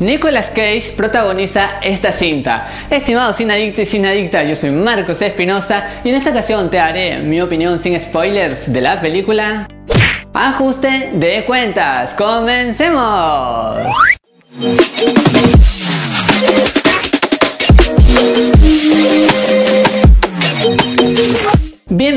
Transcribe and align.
Nicolas 0.00 0.50
Cage 0.50 0.92
protagoniza 0.96 1.80
esta 1.82 2.12
cinta. 2.12 2.68
Estimados 2.88 3.34
sin 3.34 3.50
adictos 3.50 3.82
y 3.82 3.86
sin 3.86 4.06
adictas, 4.06 4.48
yo 4.48 4.54
soy 4.54 4.70
Marcos 4.70 5.20
Espinosa 5.22 6.02
y 6.04 6.10
en 6.10 6.14
esta 6.14 6.30
ocasión 6.30 6.70
te 6.70 6.78
haré 6.78 7.18
mi 7.18 7.40
opinión 7.40 7.80
sin 7.80 8.00
spoilers 8.00 8.72
de 8.72 8.80
la 8.80 9.00
película 9.00 9.66
Ajuste 10.32 11.10
de 11.14 11.44
cuentas. 11.44 12.14
¡Comencemos! 12.14 13.78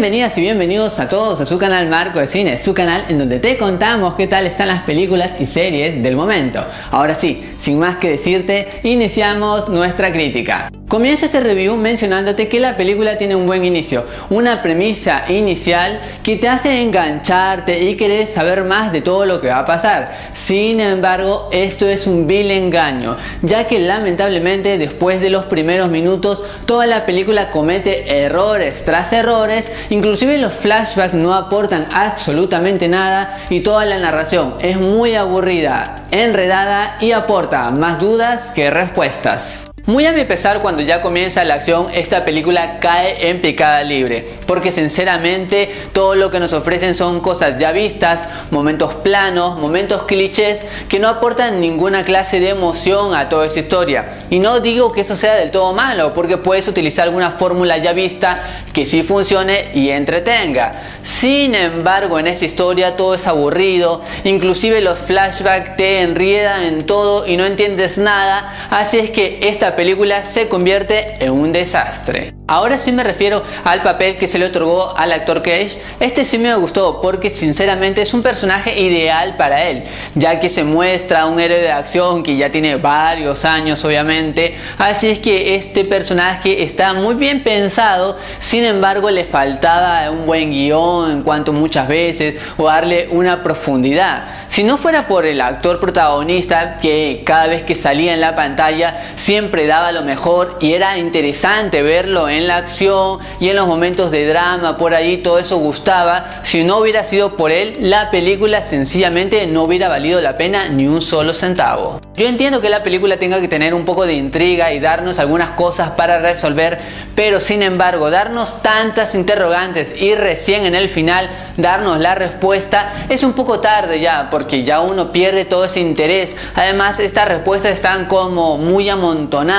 Bienvenidas 0.01 0.35
y 0.39 0.41
bienvenidos 0.41 0.97
a 0.97 1.07
todos 1.07 1.41
a 1.41 1.45
su 1.45 1.59
canal 1.59 1.87
Marco 1.87 2.19
de 2.19 2.25
Cine, 2.25 2.57
su 2.57 2.73
canal 2.73 3.05
en 3.09 3.19
donde 3.19 3.37
te 3.37 3.59
contamos 3.59 4.15
qué 4.15 4.25
tal 4.25 4.47
están 4.47 4.67
las 4.67 4.81
películas 4.81 5.39
y 5.39 5.45
series 5.45 6.01
del 6.01 6.15
momento. 6.15 6.65
Ahora 6.89 7.13
sí, 7.13 7.47
sin 7.59 7.77
más 7.77 7.97
que 7.97 8.09
decirte, 8.09 8.67
iniciamos 8.81 9.69
nuestra 9.69 10.11
crítica. 10.11 10.71
Comienzo 10.91 11.25
este 11.25 11.39
review 11.39 11.77
mencionándote 11.77 12.49
que 12.49 12.59
la 12.59 12.75
película 12.75 13.17
tiene 13.17 13.33
un 13.33 13.47
buen 13.47 13.63
inicio, 13.63 14.03
una 14.29 14.61
premisa 14.61 15.23
inicial 15.29 16.01
que 16.21 16.35
te 16.35 16.49
hace 16.49 16.81
engancharte 16.81 17.81
y 17.85 17.95
querer 17.95 18.27
saber 18.27 18.65
más 18.65 18.91
de 18.91 18.99
todo 18.99 19.25
lo 19.25 19.39
que 19.39 19.47
va 19.47 19.59
a 19.59 19.65
pasar. 19.65 20.11
Sin 20.33 20.81
embargo, 20.81 21.47
esto 21.53 21.87
es 21.87 22.07
un 22.07 22.27
vil 22.27 22.51
engaño, 22.51 23.15
ya 23.41 23.67
que 23.67 23.79
lamentablemente 23.79 24.77
después 24.77 25.21
de 25.21 25.29
los 25.29 25.45
primeros 25.45 25.89
minutos 25.89 26.43
toda 26.65 26.85
la 26.87 27.05
película 27.05 27.51
comete 27.51 28.25
errores 28.25 28.83
tras 28.83 29.13
errores, 29.13 29.71
inclusive 29.91 30.39
los 30.39 30.51
flashbacks 30.51 31.13
no 31.13 31.33
aportan 31.35 31.87
absolutamente 31.93 32.89
nada 32.89 33.45
y 33.49 33.61
toda 33.61 33.85
la 33.85 33.97
narración 33.97 34.55
es 34.59 34.75
muy 34.75 35.15
aburrida, 35.15 36.03
enredada 36.11 36.97
y 36.99 37.13
aporta 37.13 37.71
más 37.71 37.97
dudas 37.97 38.51
que 38.51 38.69
respuestas. 38.69 39.70
Muy 39.87 40.05
a 40.05 40.13
mi 40.13 40.25
pesar, 40.25 40.59
cuando 40.59 40.83
ya 40.83 41.01
comienza 41.01 41.43
la 41.43 41.55
acción, 41.55 41.87
esta 41.91 42.23
película 42.23 42.79
cae 42.79 43.29
en 43.29 43.41
picada 43.41 43.81
libre, 43.81 44.27
porque 44.45 44.71
sinceramente 44.71 45.73
todo 45.91 46.13
lo 46.13 46.29
que 46.29 46.39
nos 46.39 46.53
ofrecen 46.53 46.93
son 46.93 47.19
cosas 47.19 47.57
ya 47.57 47.71
vistas, 47.71 48.29
momentos 48.51 48.93
planos, 48.93 49.57
momentos 49.57 50.03
clichés 50.03 50.59
que 50.87 50.99
no 50.99 51.07
aportan 51.07 51.59
ninguna 51.59 52.03
clase 52.03 52.39
de 52.39 52.49
emoción 52.49 53.15
a 53.15 53.27
toda 53.27 53.47
esa 53.47 53.59
historia. 53.59 54.19
Y 54.29 54.37
no 54.37 54.59
digo 54.59 54.91
que 54.91 55.01
eso 55.01 55.15
sea 55.15 55.33
del 55.33 55.49
todo 55.49 55.73
malo, 55.73 56.13
porque 56.13 56.37
puedes 56.37 56.67
utilizar 56.67 57.05
alguna 57.05 57.31
fórmula 57.31 57.79
ya 57.79 57.93
vista 57.93 58.43
que 58.73 58.85
sí 58.85 59.01
funcione 59.01 59.71
y 59.73 59.89
entretenga. 59.89 60.75
Sin 61.01 61.55
embargo, 61.55 62.19
en 62.19 62.27
esta 62.27 62.45
historia 62.45 62.95
todo 62.95 63.15
es 63.15 63.25
aburrido, 63.25 64.03
inclusive 64.25 64.79
los 64.81 64.99
flashbacks 64.99 65.75
te 65.75 66.01
enriedan 66.01 66.61
en 66.61 66.85
todo 66.85 67.25
y 67.25 67.35
no 67.35 67.45
entiendes 67.45 67.97
nada, 67.97 68.67
así 68.69 68.99
es 68.99 69.09
que 69.09 69.39
esta 69.41 69.70
película 69.75 70.25
se 70.25 70.47
convierte 70.47 71.17
en 71.19 71.31
un 71.31 71.51
desastre. 71.51 72.33
Ahora 72.51 72.77
sí 72.77 72.91
me 72.91 73.03
refiero 73.03 73.43
al 73.63 73.81
papel 73.81 74.17
que 74.17 74.27
se 74.27 74.37
le 74.37 74.47
otorgó 74.47 74.93
al 74.97 75.13
actor 75.13 75.41
Cage. 75.41 75.77
Este 76.01 76.25
sí 76.25 76.37
me 76.37 76.53
gustó 76.55 76.99
porque 76.99 77.29
sinceramente 77.29 78.01
es 78.01 78.13
un 78.13 78.21
personaje 78.21 78.77
ideal 78.77 79.37
para 79.37 79.63
él, 79.69 79.85
ya 80.15 80.41
que 80.41 80.49
se 80.49 80.65
muestra 80.65 81.27
un 81.27 81.39
héroe 81.39 81.61
de 81.61 81.71
acción 81.71 82.23
que 82.23 82.35
ya 82.35 82.49
tiene 82.49 82.75
varios 82.75 83.45
años 83.45 83.85
obviamente. 83.85 84.55
Así 84.77 85.07
es 85.07 85.19
que 85.19 85.55
este 85.55 85.85
personaje 85.85 86.63
está 86.63 86.93
muy 86.93 87.15
bien 87.15 87.41
pensado, 87.41 88.17
sin 88.41 88.65
embargo 88.65 89.09
le 89.09 89.23
faltaba 89.23 90.11
un 90.11 90.25
buen 90.25 90.51
guion 90.51 91.09
en 91.09 91.23
cuanto 91.23 91.53
muchas 91.53 91.87
veces 91.87 92.35
o 92.57 92.65
darle 92.65 93.07
una 93.11 93.43
profundidad. 93.43 94.25
Si 94.49 94.65
no 94.65 94.77
fuera 94.77 95.07
por 95.07 95.25
el 95.25 95.39
actor 95.39 95.79
protagonista 95.79 96.79
que 96.81 97.21
cada 97.25 97.47
vez 97.47 97.63
que 97.63 97.75
salía 97.75 98.13
en 98.13 98.19
la 98.19 98.35
pantalla 98.35 99.13
siempre 99.15 99.60
daba 99.67 99.91
lo 99.91 100.01
mejor 100.01 100.57
y 100.59 100.73
era 100.73 100.97
interesante 100.97 101.81
verlo 101.81 102.29
en 102.29 102.47
la 102.47 102.57
acción 102.57 103.19
y 103.39 103.49
en 103.49 103.55
los 103.55 103.67
momentos 103.67 104.11
de 104.11 104.27
drama 104.27 104.77
por 104.77 104.93
ahí 104.93 105.17
todo 105.17 105.39
eso 105.39 105.57
gustaba, 105.57 106.41
si 106.43 106.63
no 106.63 106.77
hubiera 106.77 107.05
sido 107.05 107.37
por 107.37 107.51
él 107.51 107.75
la 107.79 108.11
película 108.11 108.61
sencillamente 108.61 109.47
no 109.47 109.63
hubiera 109.63 109.89
valido 109.89 110.21
la 110.21 110.37
pena 110.37 110.69
ni 110.69 110.87
un 110.87 111.01
solo 111.01 111.33
centavo. 111.33 111.99
Yo 112.15 112.27
entiendo 112.27 112.61
que 112.61 112.69
la 112.69 112.83
película 112.83 113.17
tenga 113.17 113.39
que 113.39 113.47
tener 113.47 113.73
un 113.73 113.85
poco 113.85 114.05
de 114.05 114.13
intriga 114.13 114.71
y 114.73 114.79
darnos 114.79 115.17
algunas 115.17 115.51
cosas 115.51 115.91
para 115.91 116.19
resolver, 116.19 116.77
pero 117.15 117.39
sin 117.39 117.63
embargo 117.63 118.11
darnos 118.11 118.61
tantas 118.61 119.15
interrogantes 119.15 119.99
y 119.99 120.13
recién 120.13 120.65
en 120.65 120.75
el 120.75 120.89
final 120.89 121.29
darnos 121.57 121.99
la 121.99 122.13
respuesta 122.13 123.05
es 123.09 123.23
un 123.23 123.33
poco 123.33 123.59
tarde 123.59 123.99
ya 123.99 124.29
porque 124.29 124.63
ya 124.63 124.81
uno 124.81 125.11
pierde 125.11 125.45
todo 125.45 125.65
ese 125.65 125.79
interés. 125.79 126.35
Además 126.55 126.99
estas 126.99 127.27
respuestas 127.27 127.73
están 127.73 128.05
como 128.05 128.57
muy 128.57 128.89
amontonadas 128.89 129.50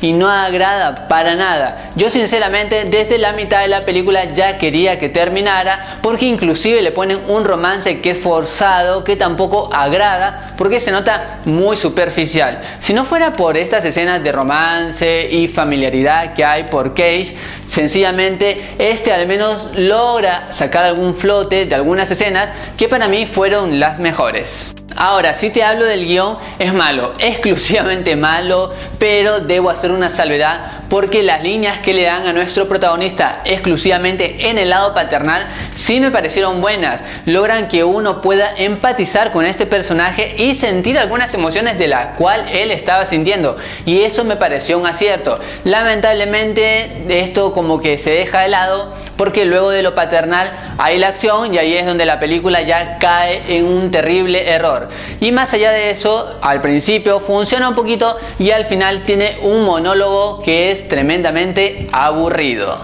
y 0.00 0.12
no 0.12 0.28
agrada 0.30 1.08
para 1.08 1.34
nada. 1.34 1.90
Yo 1.96 2.10
sinceramente 2.10 2.84
desde 2.84 3.18
la 3.18 3.32
mitad 3.32 3.60
de 3.60 3.68
la 3.68 3.82
película 3.82 4.24
ya 4.24 4.58
quería 4.58 4.98
que 4.98 5.08
terminara 5.08 5.98
porque 6.02 6.26
inclusive 6.26 6.82
le 6.82 6.92
ponen 6.92 7.18
un 7.28 7.44
romance 7.44 8.00
que 8.00 8.10
es 8.10 8.18
forzado, 8.18 9.04
que 9.04 9.16
tampoco 9.16 9.70
agrada 9.72 10.54
porque 10.56 10.80
se 10.80 10.92
nota 10.92 11.40
muy 11.44 11.76
superficial. 11.76 12.60
Si 12.80 12.94
no 12.94 13.04
fuera 13.04 13.32
por 13.32 13.56
estas 13.56 13.84
escenas 13.84 14.22
de 14.22 14.32
romance 14.32 15.28
y 15.30 15.48
familiaridad 15.48 16.34
que 16.34 16.44
hay 16.44 16.64
por 16.64 16.94
Cage, 16.94 17.36
sencillamente 17.66 18.74
este 18.78 19.12
al 19.12 19.26
menos 19.26 19.70
logra 19.76 20.52
sacar 20.52 20.84
algún 20.84 21.14
flote 21.14 21.66
de 21.66 21.74
algunas 21.74 22.10
escenas 22.10 22.50
que 22.76 22.88
para 22.88 23.08
mí 23.08 23.26
fueron 23.26 23.80
las 23.80 23.98
mejores. 23.98 24.74
Ahora, 25.02 25.32
si 25.32 25.48
te 25.48 25.64
hablo 25.64 25.86
del 25.86 26.04
guion, 26.04 26.36
es 26.58 26.74
malo, 26.74 27.14
exclusivamente 27.18 28.16
malo, 28.16 28.70
pero 28.98 29.40
debo 29.40 29.70
hacer 29.70 29.92
una 29.92 30.10
salvedad 30.10 30.79
porque 30.90 31.22
las 31.22 31.42
líneas 31.42 31.78
que 31.80 31.94
le 31.94 32.02
dan 32.02 32.26
a 32.26 32.32
nuestro 32.32 32.68
protagonista 32.68 33.40
exclusivamente 33.44 34.50
en 34.50 34.58
el 34.58 34.68
lado 34.70 34.92
paternal 34.92 35.46
sí 35.74 36.00
me 36.00 36.10
parecieron 36.10 36.60
buenas. 36.60 37.00
Logran 37.24 37.68
que 37.68 37.84
uno 37.84 38.20
pueda 38.20 38.50
empatizar 38.56 39.30
con 39.30 39.46
este 39.46 39.66
personaje 39.66 40.34
y 40.36 40.56
sentir 40.56 40.98
algunas 40.98 41.32
emociones 41.32 41.78
de 41.78 41.88
las 41.88 42.16
cual 42.16 42.44
él 42.52 42.72
estaba 42.72 43.06
sintiendo. 43.06 43.56
Y 43.86 44.02
eso 44.02 44.24
me 44.24 44.36
pareció 44.36 44.78
un 44.78 44.86
acierto. 44.86 45.38
Lamentablemente 45.64 47.20
esto 47.20 47.52
como 47.52 47.80
que 47.80 47.96
se 47.96 48.10
deja 48.10 48.40
de 48.40 48.48
lado 48.48 48.92
porque 49.16 49.44
luego 49.44 49.70
de 49.70 49.82
lo 49.82 49.94
paternal 49.94 50.50
hay 50.78 50.98
la 50.98 51.08
acción 51.08 51.54
y 51.54 51.58
ahí 51.58 51.74
es 51.74 51.86
donde 51.86 52.06
la 52.06 52.18
película 52.18 52.62
ya 52.62 52.98
cae 52.98 53.42
en 53.54 53.66
un 53.66 53.90
terrible 53.90 54.50
error. 54.50 54.88
Y 55.20 55.30
más 55.30 55.52
allá 55.52 55.70
de 55.70 55.90
eso, 55.90 56.38
al 56.40 56.62
principio 56.62 57.20
funciona 57.20 57.68
un 57.68 57.74
poquito 57.74 58.16
y 58.38 58.50
al 58.50 58.64
final 58.64 59.02
tiene 59.02 59.36
un 59.42 59.64
monólogo 59.64 60.42
que 60.42 60.70
es 60.70 60.79
tremendamente 60.88 61.88
aburrido. 61.92 62.78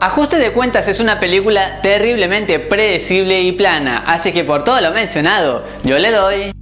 Ajuste 0.00 0.38
de 0.38 0.50
cuentas 0.50 0.88
es 0.88 0.98
una 0.98 1.20
película 1.20 1.80
terriblemente 1.80 2.58
predecible 2.58 3.40
y 3.42 3.52
plana, 3.52 4.02
así 4.06 4.32
que 4.32 4.42
por 4.42 4.64
todo 4.64 4.80
lo 4.80 4.90
mencionado, 4.90 5.64
yo 5.84 5.98
le 5.98 6.10
doy 6.10 6.52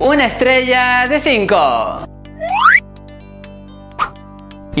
una 0.00 0.26
estrella 0.26 1.06
de 1.08 1.20
5. 1.20 2.09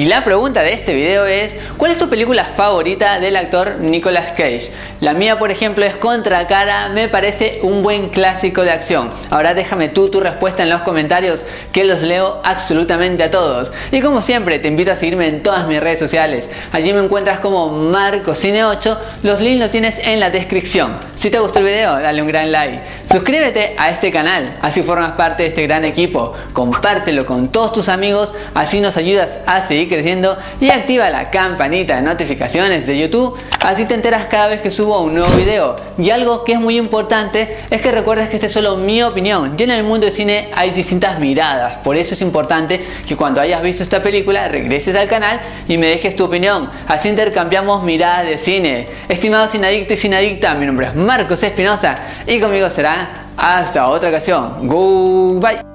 Y 0.00 0.06
la 0.06 0.24
pregunta 0.24 0.62
de 0.62 0.72
este 0.72 0.94
video 0.94 1.26
es, 1.26 1.54
¿cuál 1.76 1.90
es 1.90 1.98
tu 1.98 2.08
película 2.08 2.46
favorita 2.46 3.20
del 3.20 3.36
actor 3.36 3.76
Nicolas 3.80 4.30
Cage? 4.30 4.70
La 5.02 5.12
mía, 5.12 5.38
por 5.38 5.50
ejemplo, 5.50 5.84
es 5.84 5.92
Contra 5.92 6.46
Cara, 6.46 6.88
me 6.88 7.08
parece 7.08 7.58
un 7.64 7.82
buen 7.82 8.08
clásico 8.08 8.62
de 8.62 8.70
acción. 8.70 9.10
Ahora 9.28 9.52
déjame 9.52 9.90
tú 9.90 10.08
tu 10.08 10.18
respuesta 10.20 10.62
en 10.62 10.70
los 10.70 10.80
comentarios, 10.80 11.42
que 11.70 11.84
los 11.84 12.00
leo 12.00 12.40
absolutamente 12.44 13.24
a 13.24 13.30
todos. 13.30 13.72
Y 13.92 14.00
como 14.00 14.22
siempre, 14.22 14.58
te 14.58 14.68
invito 14.68 14.90
a 14.90 14.96
seguirme 14.96 15.28
en 15.28 15.42
todas 15.42 15.66
mis 15.66 15.80
redes 15.80 15.98
sociales. 15.98 16.48
Allí 16.72 16.94
me 16.94 17.04
encuentras 17.04 17.40
como 17.40 17.70
MarcoCine8, 17.70 18.98
los 19.22 19.42
links 19.42 19.60
los 19.60 19.70
tienes 19.70 19.98
en 19.98 20.18
la 20.18 20.30
descripción. 20.30 20.96
Si 21.20 21.28
te 21.28 21.38
gustó 21.38 21.58
el 21.58 21.66
video, 21.66 22.00
dale 22.00 22.22
un 22.22 22.28
gran 22.28 22.50
like. 22.50 22.80
Suscríbete 23.04 23.74
a 23.76 23.90
este 23.90 24.10
canal, 24.10 24.56
así 24.62 24.82
formas 24.82 25.12
parte 25.12 25.42
de 25.42 25.50
este 25.50 25.64
gran 25.64 25.84
equipo. 25.84 26.32
Compártelo 26.54 27.26
con 27.26 27.48
todos 27.48 27.74
tus 27.74 27.90
amigos, 27.90 28.32
así 28.54 28.80
nos 28.80 28.96
ayudas 28.96 29.40
a 29.44 29.60
seguir 29.60 29.90
creciendo 29.90 30.38
y 30.62 30.70
activa 30.70 31.10
la 31.10 31.30
campanita 31.30 31.96
de 31.96 32.00
notificaciones 32.00 32.86
de 32.86 32.98
YouTube, 32.98 33.36
así 33.62 33.84
te 33.84 33.92
enteras 33.92 34.28
cada 34.30 34.46
vez 34.46 34.62
que 34.62 34.70
subo 34.70 34.98
un 35.02 35.16
nuevo 35.16 35.30
video. 35.36 35.76
Y 35.98 36.08
algo 36.08 36.42
que 36.42 36.54
es 36.54 36.58
muy 36.58 36.78
importante 36.78 37.58
es 37.68 37.82
que 37.82 37.92
recuerdes 37.92 38.30
que 38.30 38.36
esta 38.36 38.46
es 38.46 38.52
solo 38.52 38.78
mi 38.78 39.02
opinión, 39.02 39.56
y 39.58 39.62
en 39.62 39.72
el 39.72 39.84
mundo 39.84 40.06
del 40.06 40.14
cine 40.14 40.48
hay 40.54 40.70
distintas 40.70 41.18
miradas, 41.18 41.74
por 41.84 41.96
eso 41.96 42.14
es 42.14 42.22
importante 42.22 42.82
que 43.06 43.14
cuando 43.14 43.42
hayas 43.42 43.60
visto 43.60 43.82
esta 43.82 44.02
película 44.02 44.48
regreses 44.48 44.96
al 44.96 45.06
canal 45.06 45.38
y 45.68 45.76
me 45.76 45.88
dejes 45.88 46.16
tu 46.16 46.24
opinión, 46.24 46.70
así 46.88 47.10
intercambiamos 47.10 47.82
miradas 47.82 48.26
de 48.26 48.38
cine. 48.38 48.88
Estimados 49.10 49.50
sinadictos 49.50 49.98
y 49.98 50.00
sinadicta, 50.00 50.54
mi 50.54 50.64
nombre 50.64 50.86
es 50.86 50.94
Marcos 51.10 51.42
Espinosa 51.42 51.96
y 52.24 52.38
conmigo 52.38 52.70
será 52.70 53.24
hasta 53.36 53.88
otra 53.88 54.10
ocasión. 54.10 54.68
Goodbye. 54.68 55.69